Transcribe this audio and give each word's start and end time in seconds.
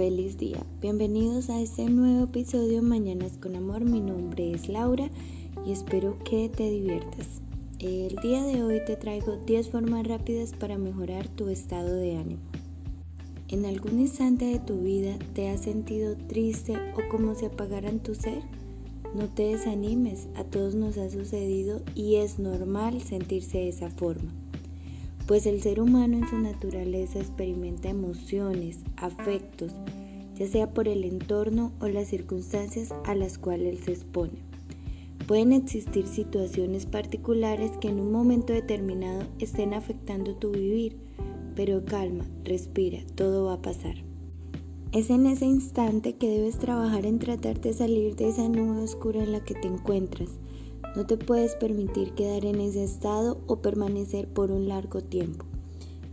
feliz 0.00 0.38
día. 0.38 0.64
Bienvenidos 0.80 1.50
a 1.50 1.60
este 1.60 1.84
nuevo 1.84 2.24
episodio 2.24 2.80
Mañanas 2.80 3.36
con 3.36 3.54
Amor. 3.54 3.84
Mi 3.84 4.00
nombre 4.00 4.50
es 4.50 4.66
Laura 4.66 5.10
y 5.66 5.72
espero 5.72 6.18
que 6.24 6.48
te 6.48 6.70
diviertas. 6.70 7.42
El 7.80 8.16
día 8.22 8.42
de 8.42 8.62
hoy 8.62 8.82
te 8.86 8.96
traigo 8.96 9.36
10 9.44 9.68
formas 9.68 10.06
rápidas 10.06 10.54
para 10.58 10.78
mejorar 10.78 11.28
tu 11.28 11.50
estado 11.50 11.94
de 11.96 12.16
ánimo. 12.16 12.40
¿En 13.48 13.66
algún 13.66 14.00
instante 14.00 14.46
de 14.46 14.58
tu 14.58 14.80
vida 14.80 15.18
te 15.34 15.50
has 15.50 15.60
sentido 15.60 16.16
triste 16.28 16.78
o 16.94 17.10
como 17.10 17.34
si 17.34 17.44
apagaran 17.44 18.00
tu 18.00 18.14
ser? 18.14 18.40
No 19.14 19.28
te 19.28 19.48
desanimes, 19.48 20.28
a 20.34 20.44
todos 20.44 20.74
nos 20.74 20.96
ha 20.96 21.10
sucedido 21.10 21.82
y 21.94 22.14
es 22.14 22.38
normal 22.38 23.02
sentirse 23.02 23.58
de 23.58 23.68
esa 23.68 23.90
forma 23.90 24.32
pues 25.30 25.46
el 25.46 25.62
ser 25.62 25.80
humano 25.80 26.16
en 26.16 26.28
su 26.28 26.36
naturaleza 26.40 27.20
experimenta 27.20 27.88
emociones, 27.88 28.80
afectos, 28.96 29.72
sea 30.46 30.72
por 30.72 30.88
el 30.88 31.04
entorno 31.04 31.72
o 31.80 31.88
las 31.88 32.08
circunstancias 32.08 32.94
a 33.04 33.14
las 33.14 33.38
cuales 33.38 33.80
se 33.80 33.92
expone. 33.92 34.42
Pueden 35.26 35.52
existir 35.52 36.06
situaciones 36.06 36.86
particulares 36.86 37.72
que 37.80 37.88
en 37.88 38.00
un 38.00 38.10
momento 38.10 38.52
determinado 38.52 39.22
estén 39.38 39.74
afectando 39.74 40.34
tu 40.34 40.50
vivir, 40.50 40.96
pero 41.54 41.84
calma, 41.84 42.24
respira, 42.44 42.98
todo 43.14 43.46
va 43.46 43.54
a 43.54 43.62
pasar. 43.62 43.96
Es 44.92 45.10
en 45.10 45.26
ese 45.26 45.46
instante 45.46 46.14
que 46.16 46.28
debes 46.28 46.58
trabajar 46.58 47.06
en 47.06 47.18
tratar 47.18 47.60
de 47.60 47.72
salir 47.72 48.16
de 48.16 48.28
esa 48.28 48.48
nube 48.48 48.82
oscura 48.82 49.22
en 49.22 49.32
la 49.32 49.44
que 49.44 49.54
te 49.54 49.68
encuentras 49.68 50.30
no 50.96 51.06
te 51.06 51.16
puedes 51.16 51.54
permitir 51.54 52.12
quedar 52.14 52.44
en 52.44 52.60
ese 52.60 52.82
estado 52.82 53.40
o 53.46 53.62
permanecer 53.62 54.28
por 54.28 54.50
un 54.50 54.68
largo 54.68 55.02
tiempo. 55.02 55.46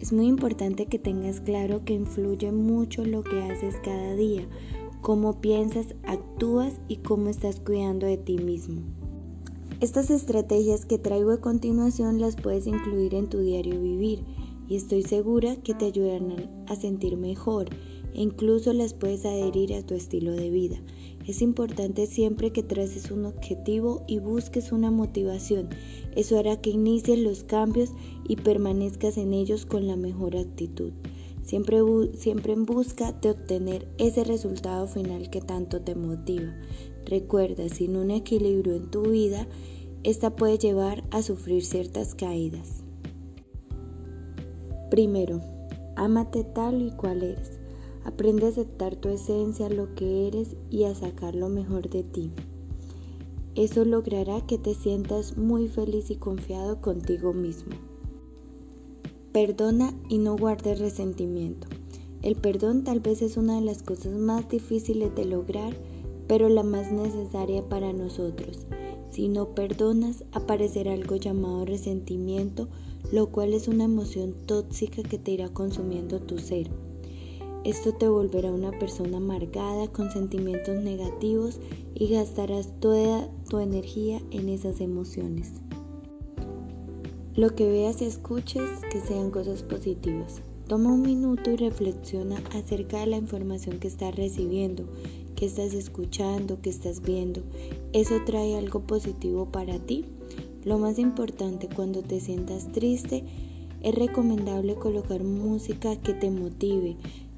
Es 0.00 0.12
muy 0.12 0.26
importante 0.26 0.86
que 0.86 0.98
tengas 0.98 1.40
claro 1.40 1.84
que 1.84 1.94
influye 1.94 2.52
mucho 2.52 3.04
lo 3.04 3.22
que 3.22 3.42
haces 3.42 3.76
cada 3.82 4.14
día, 4.14 4.46
cómo 5.00 5.40
piensas, 5.40 5.94
actúas 6.04 6.74
y 6.88 6.96
cómo 6.96 7.28
estás 7.28 7.60
cuidando 7.60 8.06
de 8.06 8.16
ti 8.16 8.38
mismo. 8.38 8.82
Estas 9.80 10.10
estrategias 10.10 10.86
que 10.86 10.98
traigo 10.98 11.30
a 11.32 11.40
continuación 11.40 12.20
las 12.20 12.36
puedes 12.36 12.66
incluir 12.66 13.14
en 13.14 13.28
tu 13.28 13.40
diario 13.40 13.80
vivir 13.80 14.24
y 14.68 14.76
estoy 14.76 15.02
segura 15.02 15.56
que 15.56 15.74
te 15.74 15.86
ayudarán 15.86 16.64
a 16.68 16.76
sentir 16.76 17.16
mejor 17.16 17.68
incluso 18.14 18.72
las 18.72 18.94
puedes 18.94 19.26
adherir 19.26 19.74
a 19.74 19.82
tu 19.82 19.94
estilo 19.94 20.32
de 20.32 20.50
vida. 20.50 20.80
Es 21.26 21.42
importante 21.42 22.06
siempre 22.06 22.50
que 22.50 22.62
traces 22.62 23.10
un 23.10 23.24
objetivo 23.24 24.04
y 24.06 24.18
busques 24.18 24.72
una 24.72 24.90
motivación. 24.90 25.68
Eso 26.16 26.38
hará 26.38 26.60
que 26.60 26.70
inicies 26.70 27.18
los 27.18 27.44
cambios 27.44 27.90
y 28.28 28.36
permanezcas 28.36 29.16
en 29.16 29.32
ellos 29.32 29.66
con 29.66 29.86
la 29.86 29.96
mejor 29.96 30.36
actitud. 30.36 30.92
Siempre, 31.42 31.78
siempre 32.14 32.52
en 32.52 32.64
busca 32.64 33.12
de 33.12 33.30
obtener 33.30 33.86
ese 33.98 34.24
resultado 34.24 34.86
final 34.86 35.28
que 35.30 35.40
tanto 35.40 35.82
te 35.82 35.94
motiva. 35.94 36.54
Recuerda, 37.04 37.68
sin 37.68 37.96
un 37.96 38.10
equilibrio 38.10 38.74
en 38.74 38.90
tu 38.90 39.02
vida, 39.02 39.46
esta 40.04 40.36
puede 40.36 40.58
llevar 40.58 41.04
a 41.10 41.22
sufrir 41.22 41.64
ciertas 41.64 42.14
caídas. 42.14 42.84
Primero, 44.90 45.40
ámate 45.96 46.44
tal 46.44 46.82
y 46.82 46.90
cual 46.92 47.22
eres. 47.22 47.63
Aprende 48.04 48.46
a 48.46 48.50
aceptar 48.50 48.96
tu 48.96 49.08
esencia, 49.08 49.68
lo 49.68 49.94
que 49.94 50.28
eres 50.28 50.56
y 50.70 50.84
a 50.84 50.94
sacar 50.94 51.34
lo 51.34 51.48
mejor 51.48 51.88
de 51.88 52.02
ti. 52.02 52.30
Eso 53.54 53.84
logrará 53.84 54.40
que 54.46 54.58
te 54.58 54.74
sientas 54.74 55.36
muy 55.36 55.68
feliz 55.68 56.10
y 56.10 56.16
confiado 56.16 56.80
contigo 56.80 57.32
mismo. 57.32 57.74
Perdona 59.32 59.94
y 60.08 60.18
no 60.18 60.36
guardes 60.36 60.80
resentimiento. 60.80 61.66
El 62.22 62.36
perdón 62.36 62.84
tal 62.84 63.00
vez 63.00 63.22
es 63.22 63.36
una 63.36 63.56
de 63.56 63.60
las 63.60 63.82
cosas 63.82 64.12
más 64.16 64.48
difíciles 64.48 65.14
de 65.14 65.24
lograr, 65.24 65.76
pero 66.26 66.48
la 66.48 66.62
más 66.62 66.90
necesaria 66.90 67.68
para 67.68 67.92
nosotros. 67.92 68.66
Si 69.10 69.28
no 69.28 69.54
perdonas, 69.54 70.24
aparecerá 70.32 70.92
algo 70.92 71.16
llamado 71.16 71.64
resentimiento, 71.64 72.68
lo 73.12 73.30
cual 73.30 73.54
es 73.54 73.68
una 73.68 73.84
emoción 73.84 74.34
tóxica 74.46 75.02
que 75.02 75.18
te 75.18 75.30
irá 75.30 75.48
consumiendo 75.50 76.20
tu 76.20 76.38
ser. 76.38 76.70
Esto 77.64 77.94
te 77.94 78.06
volverá 78.06 78.52
una 78.52 78.72
persona 78.72 79.16
amargada 79.16 79.88
con 79.88 80.10
sentimientos 80.10 80.76
negativos 80.82 81.60
y 81.94 82.08
gastarás 82.08 82.78
toda 82.78 83.30
tu 83.48 83.58
energía 83.58 84.20
en 84.32 84.50
esas 84.50 84.82
emociones. 84.82 85.50
Lo 87.34 87.54
que 87.54 87.66
veas 87.66 88.02
y 88.02 88.04
escuches 88.04 88.68
que 88.92 89.00
sean 89.00 89.30
cosas 89.30 89.62
positivas. 89.62 90.42
Toma 90.68 90.92
un 90.92 91.00
minuto 91.00 91.50
y 91.50 91.56
reflexiona 91.56 92.36
acerca 92.54 93.00
de 93.00 93.06
la 93.06 93.16
información 93.16 93.78
que 93.78 93.88
estás 93.88 94.14
recibiendo, 94.14 94.84
que 95.34 95.46
estás 95.46 95.72
escuchando, 95.72 96.60
que 96.60 96.68
estás 96.68 97.00
viendo. 97.00 97.42
¿Eso 97.94 98.20
trae 98.26 98.58
algo 98.58 98.80
positivo 98.80 99.46
para 99.46 99.78
ti? 99.78 100.04
Lo 100.64 100.78
más 100.78 100.98
importante 100.98 101.70
cuando 101.74 102.02
te 102.02 102.20
sientas 102.20 102.70
triste 102.72 103.24
es 103.84 103.94
recomendable 103.94 104.76
colocar 104.76 105.24
música 105.24 105.94
que 105.96 106.14
te 106.14 106.30
motive, 106.30 106.96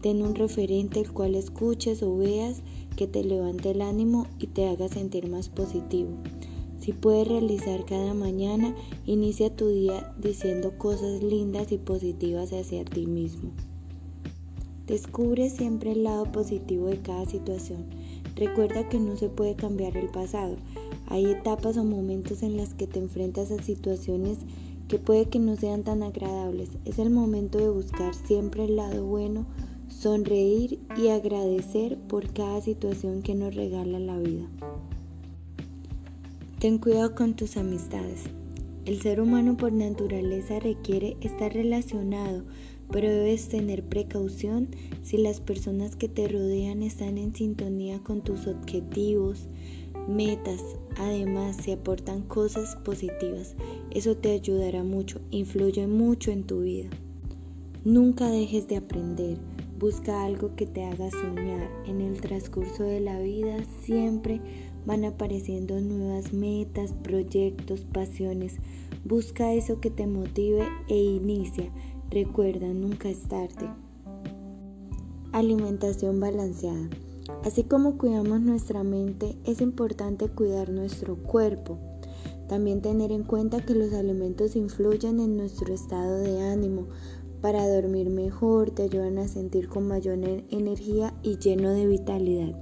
Ten 0.00 0.22
un 0.22 0.34
referente 0.34 1.00
el 1.00 1.12
cual 1.12 1.34
escuches 1.34 2.02
o 2.02 2.16
veas 2.16 2.62
que 2.96 3.06
te 3.06 3.24
levante 3.24 3.72
el 3.72 3.82
ánimo 3.82 4.26
y 4.38 4.46
te 4.46 4.68
haga 4.68 4.88
sentir 4.88 5.28
más 5.28 5.48
positivo. 5.48 6.10
Si 6.78 6.92
puedes 6.92 7.26
realizar 7.26 7.84
cada 7.84 8.14
mañana, 8.14 8.74
inicia 9.06 9.54
tu 9.54 9.68
día 9.68 10.14
diciendo 10.16 10.78
cosas 10.78 11.22
lindas 11.22 11.72
y 11.72 11.78
positivas 11.78 12.52
hacia 12.52 12.84
ti 12.84 13.06
mismo. 13.06 13.50
Descubre 14.86 15.50
siempre 15.50 15.92
el 15.92 16.04
lado 16.04 16.30
positivo 16.32 16.86
de 16.86 16.98
cada 16.98 17.26
situación. 17.26 17.84
Recuerda 18.36 18.88
que 18.88 19.00
no 19.00 19.16
se 19.16 19.28
puede 19.28 19.54
cambiar 19.54 19.96
el 19.96 20.08
pasado. 20.08 20.56
Hay 21.08 21.26
etapas 21.26 21.76
o 21.76 21.84
momentos 21.84 22.42
en 22.42 22.56
las 22.56 22.72
que 22.72 22.86
te 22.86 23.00
enfrentas 23.00 23.50
a 23.50 23.62
situaciones 23.62 24.38
que 24.86 24.98
puede 24.98 25.26
que 25.26 25.40
no 25.40 25.56
sean 25.56 25.82
tan 25.82 26.02
agradables. 26.02 26.70
Es 26.84 26.98
el 26.98 27.10
momento 27.10 27.58
de 27.58 27.68
buscar 27.68 28.14
siempre 28.14 28.64
el 28.64 28.76
lado 28.76 29.04
bueno 29.04 29.44
sonreír 29.98 30.78
y 30.96 31.08
agradecer 31.08 31.98
por 31.98 32.32
cada 32.32 32.60
situación 32.60 33.22
que 33.22 33.34
nos 33.34 33.56
regala 33.56 33.98
la 33.98 34.16
vida. 34.16 34.46
Ten 36.60 36.78
cuidado 36.78 37.16
con 37.16 37.34
tus 37.34 37.56
amistades. 37.56 38.24
El 38.84 39.02
ser 39.02 39.20
humano 39.20 39.56
por 39.56 39.72
naturaleza 39.72 40.60
requiere 40.60 41.16
estar 41.20 41.52
relacionado, 41.52 42.44
pero 42.92 43.08
debes 43.08 43.48
tener 43.48 43.82
precaución 43.82 44.68
si 45.02 45.16
las 45.16 45.40
personas 45.40 45.96
que 45.96 46.08
te 46.08 46.28
rodean 46.28 46.84
están 46.84 47.18
en 47.18 47.34
sintonía 47.34 47.98
con 47.98 48.22
tus 48.22 48.46
objetivos, 48.46 49.48
metas, 50.08 50.62
además 50.96 51.56
si 51.56 51.72
aportan 51.72 52.22
cosas 52.22 52.76
positivas. 52.76 53.56
Eso 53.90 54.16
te 54.16 54.30
ayudará 54.30 54.84
mucho, 54.84 55.20
influye 55.32 55.88
mucho 55.88 56.30
en 56.30 56.44
tu 56.44 56.60
vida. 56.60 56.88
Nunca 57.84 58.30
dejes 58.30 58.68
de 58.68 58.76
aprender. 58.76 59.38
Busca 59.78 60.24
algo 60.24 60.56
que 60.56 60.66
te 60.66 60.84
haga 60.84 61.08
soñar. 61.10 61.70
En 61.86 62.00
el 62.00 62.20
transcurso 62.20 62.82
de 62.82 62.98
la 62.98 63.20
vida 63.20 63.58
siempre 63.82 64.40
van 64.84 65.04
apareciendo 65.04 65.80
nuevas 65.80 66.32
metas, 66.32 66.92
proyectos, 67.04 67.82
pasiones. 67.84 68.56
Busca 69.04 69.52
eso 69.52 69.80
que 69.80 69.90
te 69.90 70.08
motive 70.08 70.66
e 70.88 70.96
inicia. 70.96 71.70
Recuerda, 72.10 72.66
nunca 72.74 73.08
es 73.08 73.20
tarde. 73.28 73.70
Alimentación 75.30 76.18
balanceada. 76.18 76.88
Así 77.44 77.62
como 77.62 77.98
cuidamos 77.98 78.40
nuestra 78.40 78.82
mente, 78.82 79.36
es 79.44 79.60
importante 79.60 80.28
cuidar 80.28 80.70
nuestro 80.70 81.14
cuerpo. 81.22 81.78
También 82.48 82.82
tener 82.82 83.12
en 83.12 83.22
cuenta 83.22 83.64
que 83.64 83.74
los 83.74 83.92
alimentos 83.92 84.56
influyen 84.56 85.20
en 85.20 85.36
nuestro 85.36 85.72
estado 85.72 86.18
de 86.18 86.40
ánimo, 86.40 86.86
para 87.40 87.68
dormir 87.68 88.10
mejor, 88.10 88.70
te 88.70 88.82
ayudan 88.82 89.18
a 89.18 89.28
sentir 89.28 89.68
con 89.68 89.86
mayor 89.86 90.18
energía 90.50 91.14
y 91.22 91.38
lleno 91.38 91.70
de 91.70 91.86
vitalidad. 91.86 92.54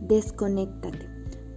Desconéctate. 0.00 1.08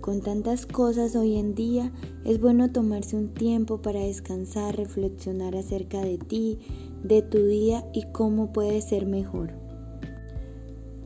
Con 0.01 0.22
tantas 0.22 0.66
cosas 0.66 1.16
hoy 1.16 1.38
en 1.38 1.54
día, 1.56 1.92
es 2.25 2.40
bueno 2.40 2.72
tomarse 2.72 3.16
un 3.16 3.34
tiempo 3.34 3.81
para 3.81 4.00
descansar, 4.00 4.75
reflexionar 4.75 5.56
acerca 5.56 6.01
de 6.01 6.18
ti, 6.18 6.60
de 7.04 7.22
tu 7.22 7.46
día 7.46 7.86
y 7.94 8.06
cómo 8.12 8.52
puedes 8.52 8.86
ser 8.86 9.06
mejor. 9.06 9.52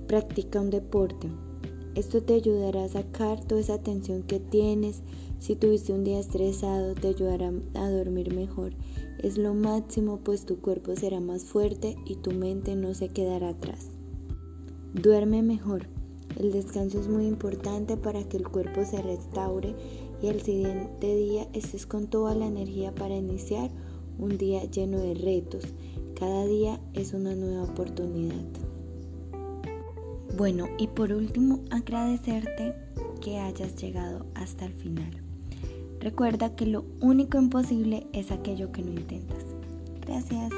Practica 0.08 0.62
un 0.62 0.70
deporte. 0.70 1.30
Esto 1.96 2.24
te 2.24 2.34
ayudará 2.34 2.86
a 2.86 2.90
sacar 2.90 3.44
toda 3.44 3.62
esa 3.62 3.78
tensión 3.78 4.24
que 4.24 4.40
tienes. 4.40 5.04
Si 5.40 5.56
tuviste 5.56 5.94
un 5.94 6.04
día 6.04 6.20
estresado, 6.20 6.96
te 6.96 7.10
ayudará 7.10 7.52
a 7.76 7.90
dormir 7.90 8.34
mejor. 8.34 8.74
Es 9.20 9.38
lo 9.38 9.54
máximo, 9.54 10.20
pues 10.24 10.46
tu 10.46 10.60
cuerpo 10.60 10.96
será 10.96 11.20
más 11.20 11.44
fuerte 11.44 11.96
y 12.06 12.16
tu 12.16 12.32
mente 12.32 12.76
no 12.76 12.96
se 12.96 13.10
quedará 13.10 13.50
atrás. 13.50 13.90
Duerme 14.94 15.44
mejor. 15.44 15.88
El 16.40 16.52
descanso 16.52 17.00
es 17.00 17.08
muy 17.08 17.28
importante 17.28 17.96
para 17.96 18.24
que 18.24 18.38
el 18.38 18.48
cuerpo 18.48 18.84
se 18.86 19.02
restaure 19.02 19.76
y 20.22 20.30
al 20.30 20.42
siguiente 20.42 21.16
día 21.16 21.48
estés 21.54 21.86
con 21.86 22.08
toda 22.08 22.34
la 22.34 22.48
energía 22.48 22.94
para 22.96 23.16
iniciar 23.16 23.70
un 24.18 24.38
día 24.40 24.64
lleno 24.64 25.00
de 25.00 25.14
retos. 25.14 25.64
Cada 26.16 26.46
día 26.46 26.80
es 26.94 27.14
una 27.14 27.36
nueva 27.36 27.64
oportunidad. 27.64 28.73
Bueno, 30.36 30.68
y 30.80 30.88
por 30.88 31.14
último, 31.14 31.60
agradecerte 31.70 32.74
que 33.22 33.40
hayas 33.40 33.76
llegado 33.76 34.26
hasta 34.34 34.66
el 34.66 34.74
final. 34.74 35.12
Recuerda 36.00 36.56
que 36.56 36.66
lo 36.66 36.86
único 37.00 37.38
imposible 37.38 38.08
es 38.14 38.32
aquello 38.32 38.72
que 38.72 38.82
no 38.82 38.92
intentas. 38.92 39.46
Gracias. 40.02 40.52